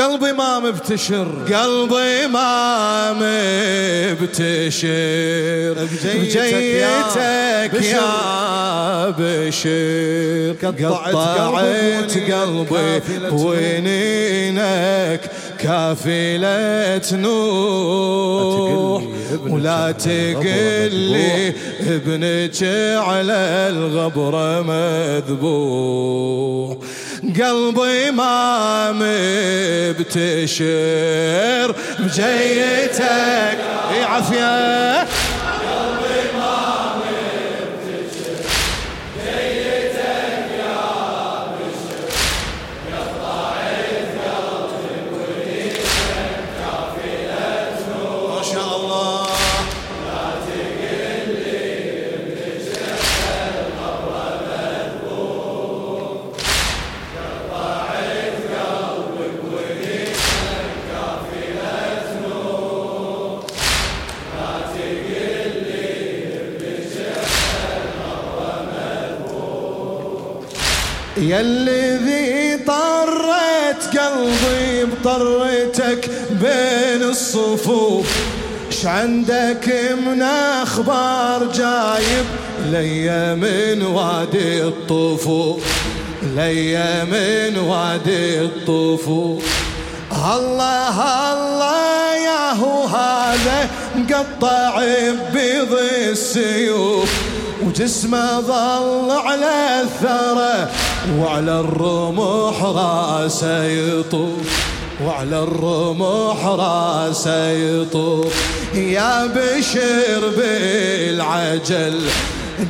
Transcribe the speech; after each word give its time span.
قلبي 0.00 0.32
ما 0.32 0.58
مبتشر. 0.58 1.26
قلبي 1.52 2.26
ما 2.26 3.12
مبتشر. 4.12 5.74
بجيتك 6.14 7.82
يا 7.82 9.14
بشر. 9.18 10.54
قطعت 10.62 12.12
قلبي 12.32 13.00
وينينك 13.32 15.20
كافلة 15.58 17.02
نوح. 17.12 19.02
ولا 19.48 19.92
تقلي 19.92 21.52
ابنك 21.80 22.62
على 23.06 23.42
الغبرة 23.70 24.62
مذبوح. 24.62 26.76
قلبي 27.22 28.10
ما 28.10 28.92
مبتشر 30.02 30.66
بجيتك 31.98 33.58
عافية. 34.08 35.06
يا 71.16 71.40
الذي 71.40 72.64
طرت 72.64 73.98
قلبي 73.98 74.84
بطرتك 74.84 76.10
بين 76.30 77.02
الصفوف. 77.02 78.06
ش 78.70 78.86
عندك 78.86 79.96
من 80.06 80.22
أخبار 80.62 81.44
جايب 81.54 82.26
ليا 82.70 83.34
من 83.34 83.82
وادي 83.82 84.62
الطفوف؟ 84.62 85.62
ليا 86.22 87.04
من 87.04 87.58
وادي 87.58 88.40
الطفوف. 88.40 89.42
الله 90.12 90.98
الله 91.32 92.14
يا 92.16 92.52
هو 92.52 92.84
هذا 92.84 93.68
مقطع 93.96 94.82
بيض 95.32 95.72
السيوف 96.10 97.10
وجسمه 97.62 98.40
ظل 98.40 99.10
على 99.10 99.82
الثرى. 99.82 100.68
وعلى 101.14 101.60
الرمح 101.60 102.62
راسه 102.62 103.64
يطوف. 103.64 104.66
وعلى 105.04 105.38
الرمح 105.38 106.46
راسه 106.46 107.50
يطوف. 107.50 108.34
يا 108.74 109.26
بشر 109.26 110.32
بالعجل 110.36 112.00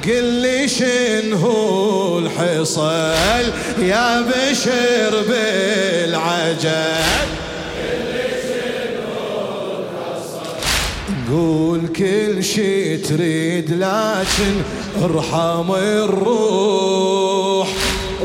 قل 0.05 0.25
لي 0.25 0.69
شنو 0.69 2.19
الحصل. 2.19 3.53
يا 3.79 4.20
بشر 4.20 5.23
بالعجل 5.29 6.77
قول 11.31 11.81
كل 11.97 12.45
شي 12.45 12.97
تريد 12.97 13.70
لكن 13.70 14.55
ارحم 15.05 15.74
الروح. 15.74 17.55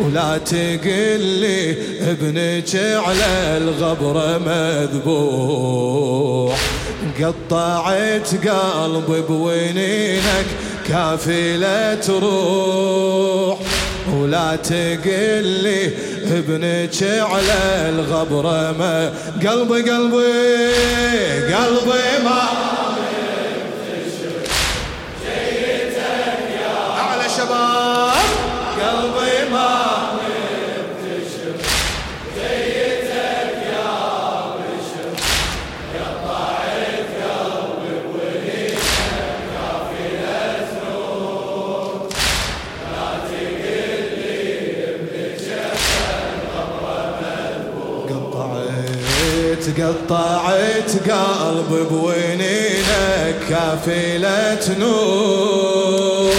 ولا 0.06 0.38
تقل 0.38 1.22
لي 1.22 1.76
ابنك 2.02 2.76
على 2.76 3.58
الغبرة 3.58 4.38
مذبوح. 4.46 6.60
قطعت 7.20 8.48
قلبي 8.48 9.22
بوينينك 9.22 10.46
كافلة 10.88 12.20
روح 12.20 13.60
ولا 14.14 14.56
تقل 14.56 15.46
لي 15.46 15.90
ابنك 16.32 17.04
على 17.04 17.90
الغبرة 17.90 18.72
ما 18.80 19.14
قلبي 19.44 19.82
قلبي 19.92 21.54
قلبي 21.54 22.24
ما 22.24 22.42
كافلة 53.86 54.76
نوح. 54.80 56.36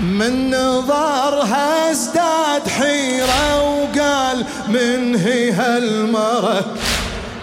من 0.00 0.50
نظرها 0.50 1.90
ازداد 1.90 2.68
حيرة 2.68 3.62
وقال 3.62 4.44
من 4.68 5.16
هي 5.16 5.52
هالمرة؟ 5.52 6.64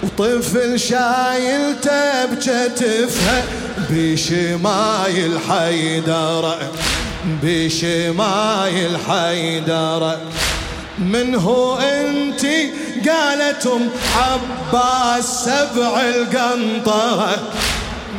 وطفل 0.03 0.79
شايلته 0.79 2.25
بكتفها 2.25 3.44
بشمايل 3.89 5.39
حيدرة 5.49 6.59
بشمايل 7.44 8.97
حيدر 9.07 10.17
من 11.00 11.35
هو 11.35 11.78
انتي 11.78 12.72
قالتم 13.09 13.90
عباس 14.18 15.25
سبع 15.25 16.02
القنطرة. 16.02 17.38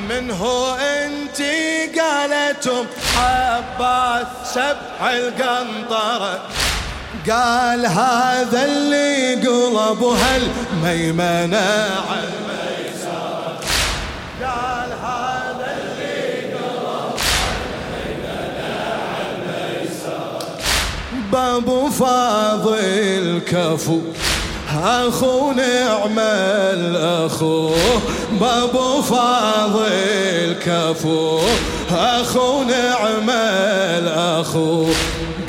من 0.08 0.30
هو 0.30 0.74
انتي 0.74 1.86
قالتم 2.00 2.86
عباس 3.16 4.26
سبع 4.54 5.10
القنطرة. 5.10 6.40
قال 7.30 7.86
هذا 7.86 8.64
اللي 8.64 9.34
قلب 9.34 10.02
هالميمنة 10.02 11.88
بابو 21.32 21.90
فاضل 21.90 23.40
كفو. 23.46 24.00
أخو 24.82 25.52
نعم 25.52 26.18
الأخو 26.18 27.70
بابو 28.40 29.02
فاضل 29.02 30.54
كفو. 30.66 31.38
أخو 31.90 32.62
نعم 32.62 33.30
الأخو 33.30 34.86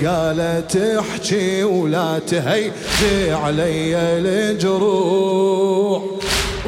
قالت 0.06 0.76
احكي 0.76 1.64
ولا 1.64 2.20
تهيجي 2.20 3.32
علي 3.32 3.96
الجروح. 4.20 6.04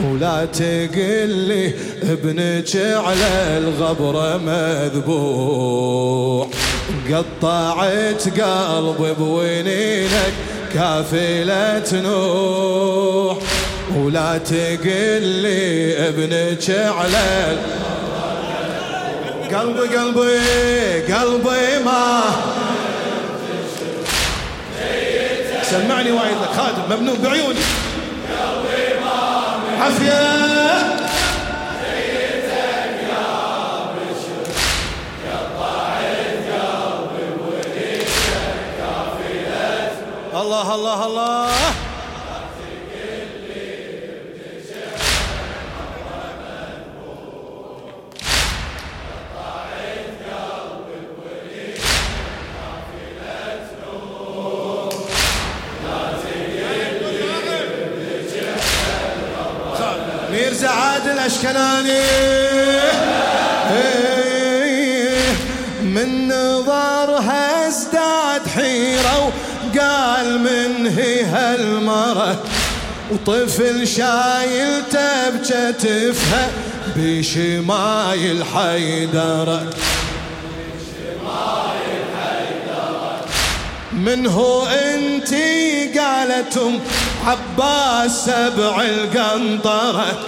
ولا 0.04 0.46
تقلي 0.46 1.74
ابنك 2.04 2.76
على 2.76 3.58
الغبرة 3.58 4.38
مذبوح. 4.38 6.48
قطعت 7.10 8.24
قلبي 8.40 9.14
بوينينك 9.14 10.34
كافلة 10.74 12.02
نوح 12.02 13.38
ولا 13.96 14.38
تقلي 14.38 15.98
ابنك 16.08 16.70
على 16.70 17.58
قلبي 19.54 19.98
قلبي 19.98 21.14
قلبي 21.14 21.84
ما. 21.86 22.22
سمعني 25.64 26.12
وايد 26.12 26.38
لك 26.42 26.52
خادم 26.58 27.00
ممنوع 27.00 27.16
بعيوني. 27.24 27.60
قلبي 28.30 29.00
ما. 29.02 29.84
عافية. 29.84 30.61
الله 40.62 40.76
الله 40.76 41.06
الله. 41.06 41.50
ميرزا 60.32 60.70
عادل 60.70 61.12
الاشكناني 61.12 62.02
من 65.82 66.28
نظرها 66.28 67.68
ازداد 67.68 68.48
حيرة 68.56 69.34
وقال 69.92 70.40
من 70.40 70.88
هي 70.88 71.24
هالمرة. 71.24 72.44
وطفل 73.12 73.88
شايلته 73.88 75.30
بكتفها 75.30 76.50
بشمايل 76.96 78.44
حيدرة. 78.54 79.70
من 83.94 84.28
هو 84.28 84.68
انتي 84.68 86.00
قالتم 86.00 86.80
عباس 87.26 88.26
سبع 88.26 88.82
القنطرة. 88.82 90.20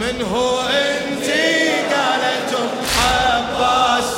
من 0.00 0.22
هو 0.32 0.60
انتي 0.60 1.68
قالتم 1.94 2.68
عباس 2.98 4.17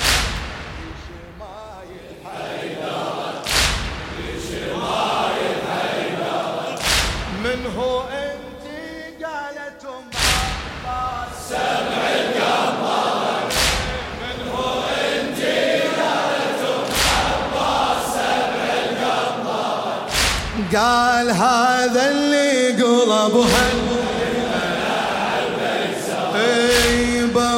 قال 20.75 21.31
هذا 21.31 22.11
اللي 22.11 22.83
قلبها 22.83 23.71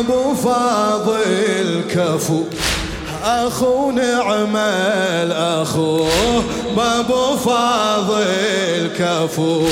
أبو 0.03 0.33
فاضل 0.35 1.81
كفو. 1.89 2.43
أخو 3.23 3.91
نعم 3.91 4.57
الأخو. 4.57 6.07
بابو 6.77 7.37
فاضل 7.37 8.89
كفو. 8.99 9.67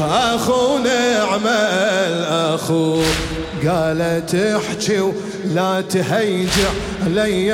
أخو 0.00 0.78
نعم 0.78 1.46
الأخو. 1.46 3.02
قالت 3.66 4.34
احكي 4.34 5.00
ولا 5.00 5.80
تهيجع 5.80 6.70
لي 7.06 7.52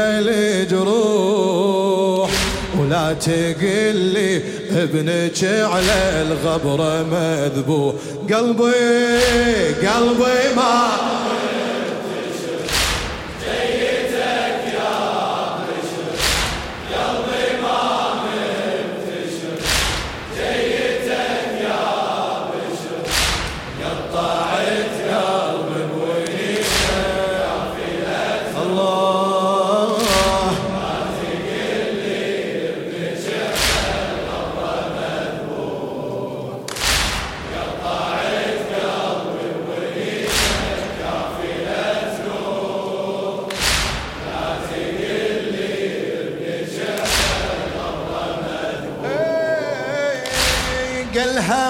الجروح. 0.62 2.30
ولا 2.78 3.12
تقل 3.12 3.96
لي 3.96 4.42
ابنك 4.70 5.44
على 5.44 6.22
الغبره 6.22 7.02
مذبوح. 7.02 7.94
قلبي 8.30 9.66
قلبي 9.86 10.54
ما 10.56 10.90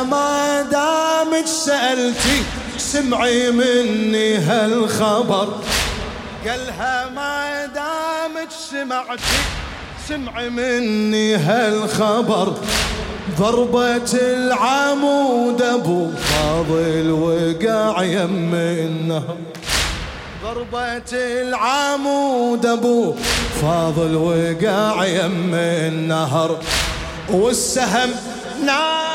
ما 0.02 0.62
دامك 0.62 1.46
سألتي 1.46 2.42
سمعي 2.78 3.50
مني 3.50 4.36
هالخبر. 4.36 5.48
قالها 6.46 7.10
ما 7.14 7.66
دامك 7.66 8.48
سمعتي 8.70 9.42
سمعي 10.08 10.50
مني 10.50 11.36
هالخبر. 11.36 12.54
ضربة 13.38 14.12
العمود 14.12 15.62
أبو 15.62 16.10
فاضل 16.10 17.10
وقع 17.10 18.02
يم 18.02 18.54
النهر 18.54 19.36
ضربة 20.44 21.12
العمود 21.12 22.66
أبو 22.66 23.14
فاضل 23.62 24.16
وقع 24.16 25.06
يم 25.06 25.54
النهر 25.54 26.58
والسهم 27.30 28.10
نابت 28.64 29.11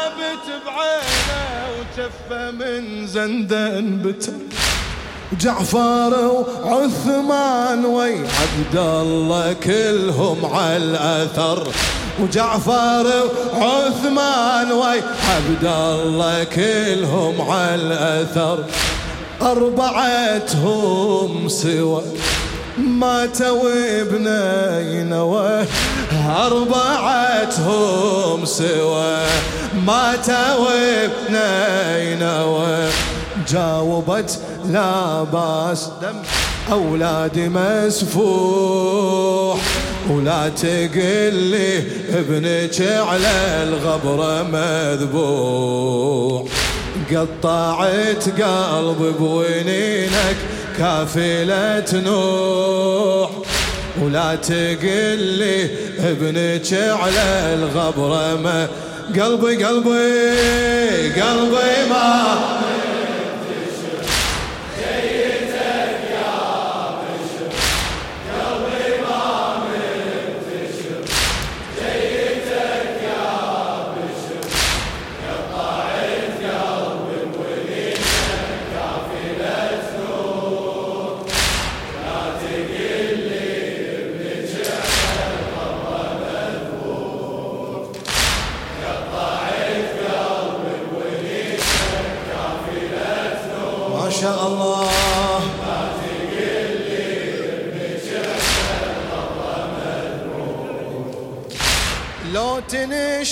وجفه 2.08 2.52
من 2.52 3.08
زندان 3.08 4.02
بتر 4.02 4.32
جعفر 5.40 6.14
وعثمان 6.64 7.86
وي 7.86 8.14
عبد 8.20 8.76
الله 8.78 9.54
كلهم 9.54 10.46
على 10.46 10.78
الأثر. 10.78 11.68
وجعفر 12.22 13.08
وعثمان 13.60 14.72
وي 14.72 15.02
عبد 15.30 15.66
الله 15.66 16.44
كلهم 16.44 17.42
على 17.42 17.76
الأثر. 17.76 18.64
أربعتهم 19.42 20.90
سوى 21.50 22.04
ماتوا 22.78 24.02
ابني 24.02 25.04
نوى 25.04 25.66
أربعتهم 26.28 28.06
سوى 28.46 29.26
ماتوا 29.86 31.06
ابني 31.06 32.16
نوى 32.16 32.90
جاوبت 33.48 34.40
لا 34.66 35.24
بأس. 35.24 35.90
دم. 36.02 36.16
أولادي 36.72 37.50
مسفوح. 37.50 39.60
ولا 40.10 40.50
تقل 40.50 41.34
لي 41.34 41.84
ابنك 42.10 42.82
على 42.82 43.64
الغبرة 43.64 44.44
مذبوح. 44.44 46.44
قطعت 47.12 48.42
قلبي 48.42 49.12
بونينك 49.20 50.38
كافلة 50.78 51.86
نوح. 51.94 53.30
ولا 54.02 54.36
تقل 54.36 55.20
لي 55.20 55.70
ابنك 56.00 56.74
على 56.74 57.54
الغبرة 57.54 58.36
ما 58.36 58.68
قلبي 59.16 59.64
قلبي 59.64 61.22
قلبي 61.22 61.90
ما 61.90 62.38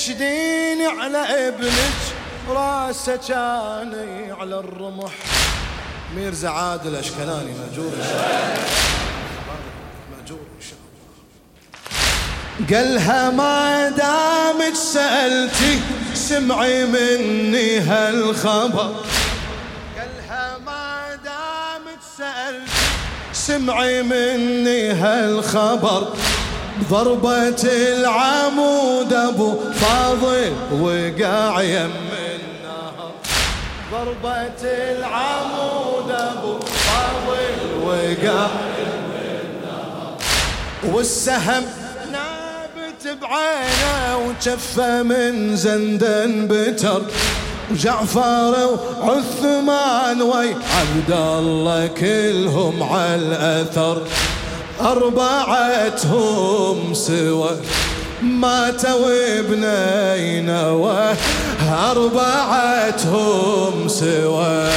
تنشدين 0.05 0.81
على 0.99 1.47
ابنك 1.47 1.99
راسه 2.49 3.15
كان 3.15 3.93
على 4.39 4.59
الرمح. 4.59 5.11
ميرزا 6.15 6.49
عادل 6.49 6.89
الأشكلاني 6.89 7.51
مأجور 7.51 7.93
إن 7.93 8.03
شاء 8.03 8.13
الله. 8.13 9.57
مأجور 10.11 10.39
إن 10.57 10.61
شاء 10.61 10.79
الله. 10.85 12.77
قالها 12.77 13.29
ما 13.29 13.89
دامك 13.89 14.75
سألتي 14.75 15.79
سمعي 16.13 16.85
مني 16.85 17.79
هالخبر. 17.79 18.95
قالها 19.97 20.57
ما 20.65 21.15
دامك 21.23 21.99
سألتي 22.17 22.71
سمعي 23.33 24.03
مني 24.03 24.91
هالخبر. 24.91 26.13
ضربة 26.83 27.63
العمود 27.63 29.13
أبو 29.13 29.55
فاضل 29.73 30.53
وقع 30.71 31.61
يم 31.61 31.91
النهر 32.35 33.11
ضربة 33.91 34.61
العمود 34.63 36.11
أبو 36.11 36.59
فاضل 36.59 37.57
وقع 37.83 38.47
والسهم 40.93 41.65
نابت 42.11 43.17
بعينه 43.21 44.17
وجفه 44.27 45.03
من 45.03 45.55
زندن 45.55 46.47
بتر. 46.47 47.01
وجعفر 47.71 48.53
وعثمان 49.01 50.21
وي 50.21 50.55
عبد 50.77 51.11
الله 51.11 51.87
كلهم 51.87 52.83
على 52.83 53.15
الأثر. 53.15 54.01
أربعتهم 54.81 56.77
سوى 56.93 57.49
ماتوا 58.21 59.41
بنينوى 59.41 61.13
أربعتهم 61.91 63.87
سوى 63.87 64.69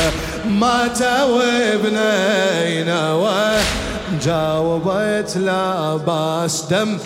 ماتوا 0.49 1.77
بنينوى 1.77 3.53
جاوبت 4.25 5.37
لا 5.37 5.97
بأس 5.97 6.65
دم 6.71 6.99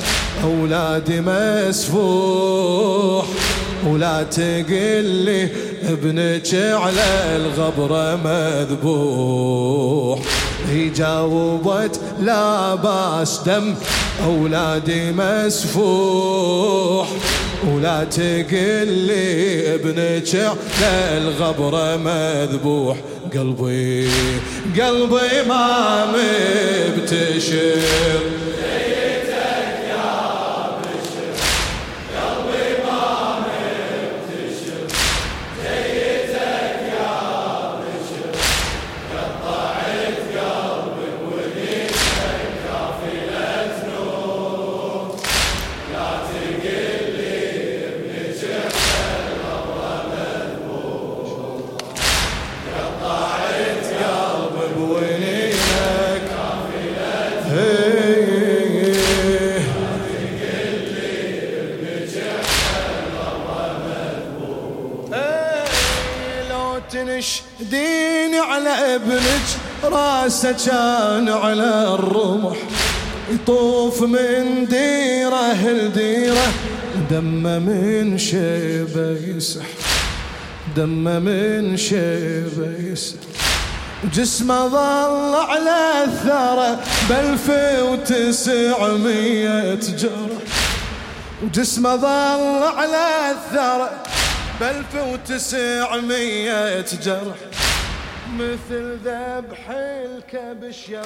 أولادي 0.45 1.21
مسفوح. 1.21 3.25
ولا 3.87 4.23
تقل 4.23 5.05
لي 5.05 5.49
ابنك 5.89 6.55
على 6.55 7.37
الغبرة 7.37 8.17
مذبوح. 8.25 10.19
هي 10.73 10.89
جاوبت 10.89 12.01
لا 12.21 12.75
بأس 12.75 13.41
دم 13.47 13.75
أولادي 14.25 15.13
مسفوح. 15.13 17.09
ولا 17.75 18.05
تقل 18.05 18.89
لي 18.89 19.75
ابنك 19.75 20.35
على 20.35 21.19
الغبرة 21.19 21.97
مذبوح. 21.97 22.97
قلبي 23.35 24.09
قلبي 24.81 25.49
ما 25.49 26.07
مبتشر. 26.07 27.83
ديني 67.71 68.39
على 68.39 68.95
ابنك 68.95 69.47
راسه 69.85 70.53
كان 70.67 71.29
على 71.29 71.95
الرمح. 71.95 72.57
يطوف 73.31 74.03
من 74.03 74.67
ديره 74.67 75.69
لديره 75.69 76.53
دمه 77.11 77.59
من 77.59 78.19
شيبه 78.19 79.17
يسح. 79.37 79.67
دمه 80.77 81.19
من 81.19 81.77
شيبه 81.77 82.73
يسح. 82.79 83.17
جسمه 84.15 84.69
ظل 84.69 85.35
على 85.35 86.05
الثرى 86.05 86.79
بألف 87.09 87.51
وتسعمية 87.83 89.75
جرح 89.75 90.43
وجسمه 91.43 91.97
ظل 91.97 92.63
على 92.79 93.31
الثرى 93.31 93.91
بألف 94.61 94.95
وتسعمية 94.95 96.85
جرح 97.05 97.37
مثل 98.39 98.97
ذبح 99.05 99.71
الكبش 99.71 100.89
يا 100.89 101.03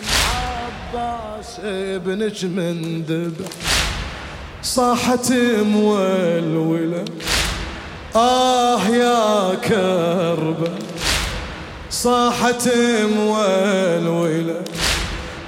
عباس 0.95 1.61
ابنك 1.65 2.45
من 2.45 3.03
ذبح 3.09 3.51
صاحت 4.63 5.33
مولولة. 5.63 7.05
آه 8.17 8.89
يا 8.89 9.55
كربة. 9.55 10.71
صاحت 11.91 12.69
مولولة. 13.17 14.61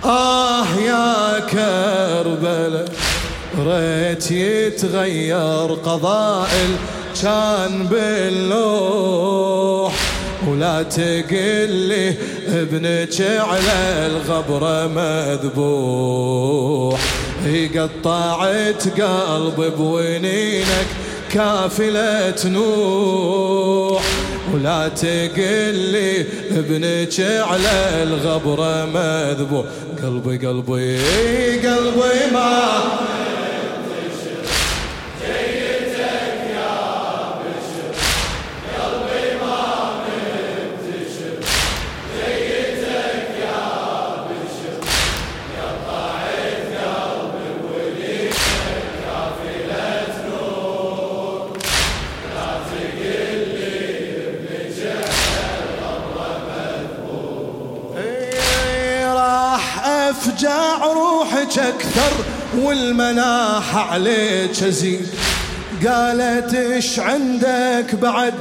آه 0.04 0.66
يا 0.74 1.40
كربلة. 1.40 2.84
ريت 3.58 4.30
يتغير 4.30 5.74
قضاء 5.74 6.50
كان 7.22 7.86
باللوح. 7.86 9.94
ولا 10.46 10.82
تقل 10.82 11.70
لي 11.70 12.14
ابنك 12.48 13.20
على 13.20 14.06
الغبرة 14.06 14.86
مذبوح. 14.86 17.00
قطعت 17.76 19.00
قلبي 19.00 19.70
بونينك 19.70 20.86
كافلة 21.32 22.34
نوح. 22.44 24.02
ولا 24.54 24.88
تقل 24.88 25.74
لي 25.74 26.26
ابنك 26.50 27.20
على 27.20 28.02
الغبرة 28.02 28.84
مذبوح. 28.84 29.64
قلبي 30.02 30.46
قلبي 30.46 30.98
قلبي 31.58 32.32
ما 32.32 33.07
أكثر 61.88 62.12
والمناح 62.58 63.76
عليك 63.76 64.62
أزيد. 64.62 65.08
قالت 65.86 66.54
إيش 66.54 66.98
عندك 66.98 67.94
بعد؟ 68.02 68.34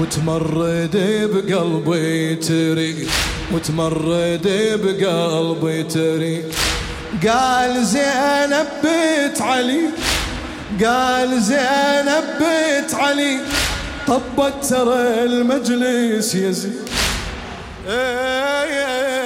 وتمرد 0.00 0.96
بقلبي 1.32 2.36
تريد. 2.36 3.08
وتمرد 3.52 4.48
بقلبي 4.82 5.82
تريد. 5.82 6.44
قال 7.28 7.84
زينب 7.84 8.68
بيت 8.82 9.42
علي. 9.42 9.80
قال 10.84 11.42
زينب 11.42 12.24
بيت 12.40 12.94
علي. 12.94 13.38
طبت 14.06 14.64
ترى 14.70 15.24
المجلس 15.24 16.34
يزيد. 16.34 16.72
إيه 17.88 18.64
إيه. 18.64 19.19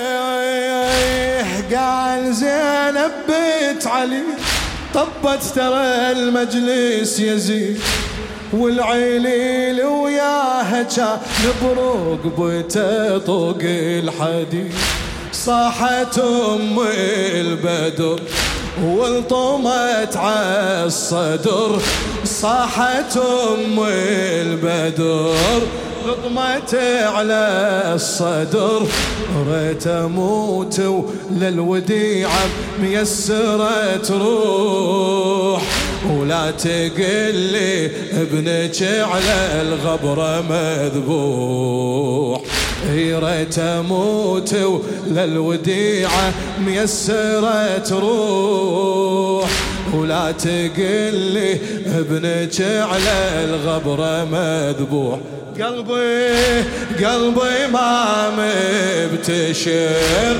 قال 1.72 2.34
زينب 2.34 3.12
بيت 3.28 3.86
علي 3.86 4.22
طبت 4.94 5.42
ترى 5.54 6.12
المجلس 6.12 7.20
يزيد. 7.20 7.80
والعليل 8.52 9.84
وياها 9.84 10.82
كان 10.96 11.18
برقبته 11.62 13.18
طوق 13.18 13.58
الحديد. 13.62 14.72
صاحت 15.32 16.18
أم 16.18 16.78
البدر 17.34 18.20
والطمت 18.82 20.16
عالصدر 20.16 21.78
صاحت 22.24 23.16
أم 23.16 23.78
البدر 23.88 25.62
لطمت 26.06 26.74
على 27.14 27.82
الصدر. 27.94 28.86
ريت 29.48 29.86
أموت 29.86 30.80
وللوديعة 30.80 32.46
ميسرة 32.80 33.96
تروح. 33.96 35.62
ولا 36.10 36.50
تقل 36.50 37.34
لي 37.34 37.90
ابنك 38.12 38.82
على 38.82 39.62
الغبرة 39.62 40.44
مذبوح. 40.50 42.40
ريت 42.94 43.58
أموت 43.58 44.54
وللوديعة 44.54 46.32
ميسرة 46.66 47.78
تروح 47.78 49.50
ولا 49.94 50.32
تقل 50.32 51.14
لي 51.14 51.58
ابنك 51.86 52.60
على 52.60 53.44
الغبرة 53.44 54.24
مذبوح. 54.24 55.18
قلبي 55.60 56.34
قلبي 57.04 57.66
ما 57.72 58.30
مبتشر. 58.30 60.36